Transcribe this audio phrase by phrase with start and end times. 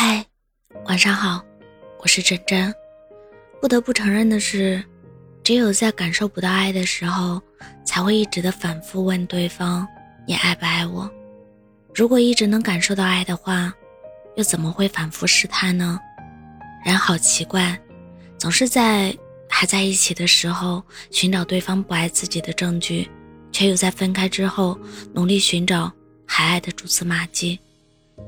[0.00, 0.24] 嗨，
[0.84, 1.44] 晚上好，
[1.98, 2.72] 我是真真。
[3.60, 4.80] 不得不承认的是，
[5.42, 7.42] 只有在感受不到爱的时候，
[7.84, 9.84] 才会一直的反复问对方
[10.24, 11.10] ：“你爱不爱我？”
[11.92, 13.74] 如果一直能感受到爱的话，
[14.36, 15.98] 又怎么会反复试探呢？
[16.84, 17.76] 人好奇怪，
[18.38, 19.12] 总是在
[19.50, 20.80] 还在一起的时候
[21.10, 23.10] 寻找对方不爱自己的证据，
[23.50, 24.78] 却又在分开之后
[25.12, 25.92] 努力寻找
[26.24, 27.58] 还爱的蛛丝马迹。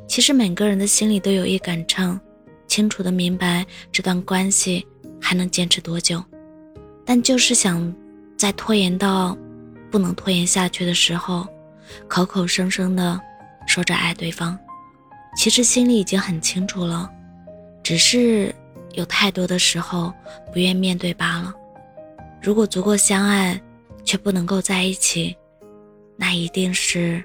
[0.06, 2.18] 其实每个人的心里都有一杆秤，
[2.66, 4.86] 清楚的明白这段关系
[5.20, 6.22] 还能坚持多久，
[7.04, 7.94] 但就是想
[8.36, 9.36] 在拖延到
[9.90, 11.46] 不能拖延下去的时候，
[12.08, 13.20] 口口声声的
[13.66, 14.58] 说着爱对方，
[15.36, 17.08] 其实心里已经很清楚了，
[17.82, 18.54] 只是
[18.92, 20.12] 有太多的时候
[20.52, 21.54] 不愿面对罢了。
[22.42, 23.60] 如果足够相爱，
[24.04, 25.36] 却不能够在一起，
[26.16, 27.22] 那一定是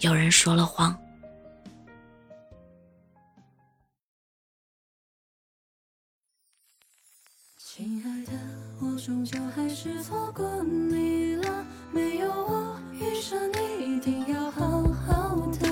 [0.00, 0.96] 有人说了谎。
[7.76, 8.32] 亲爱的，
[8.80, 11.66] 我终究还是错过你了。
[11.92, 15.68] 没有我遇上你，一定要好好的。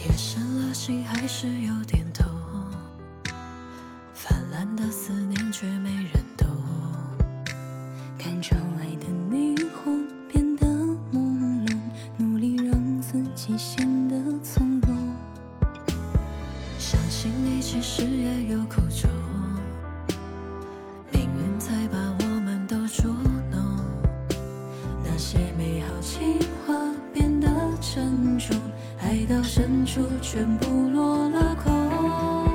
[0.00, 2.26] 夜深了，心还是有点痛，
[4.14, 5.93] 泛滥的思念却没
[30.34, 32.50] 全部落了空。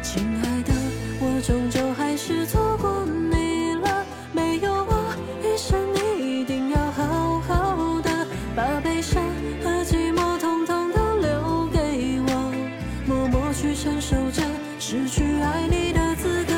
[0.00, 0.72] 亲爱的，
[1.18, 8.24] 我终究还是错过你了，没有我余生你，一定要好好的
[8.54, 9.20] 把悲伤
[9.60, 12.52] 和寂寞统统都留给我，
[13.08, 13.74] 默默去。
[13.74, 14.40] 承受着
[14.78, 16.54] 失去爱你的资格，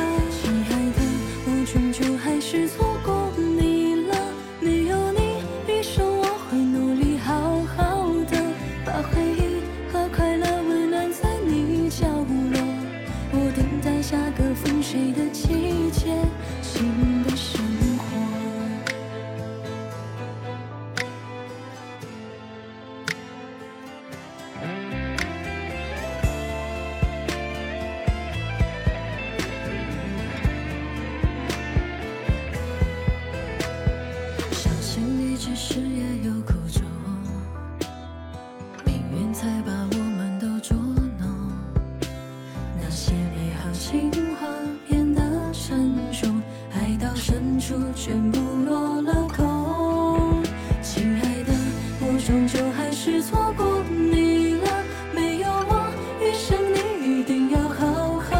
[47.95, 50.41] 全部落了空。
[50.81, 51.53] 亲爱的，
[52.01, 54.83] 我终究还是错过你了。
[55.13, 55.85] 没有我
[56.19, 58.31] 余生你，一定要好好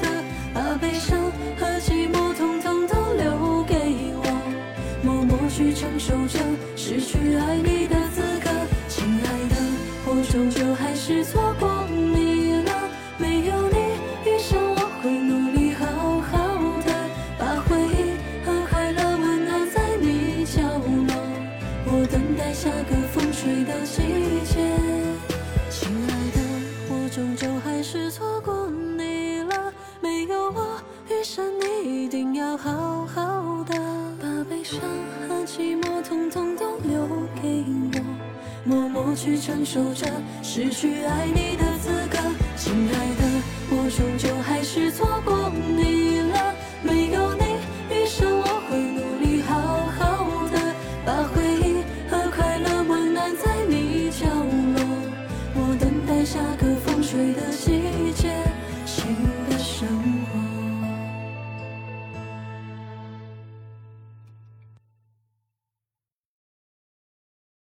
[0.00, 0.06] 的，
[0.54, 1.18] 把悲伤
[1.58, 3.74] 和寂寞统统都留给
[4.22, 4.24] 我，
[5.02, 6.38] 默默去承受着。
[6.76, 7.95] 失去爱你的
[27.66, 29.72] 还是错过你了。
[30.00, 33.74] 没有我余生你，一定要好好的，
[34.22, 34.80] 把悲伤
[35.28, 36.76] 和寂寞统统都。
[36.86, 37.04] 留
[37.42, 38.00] 给我，
[38.64, 40.06] 默默去承受着
[40.40, 42.18] 失去爱你的资格，
[42.56, 44.35] 亲爱的，我终究。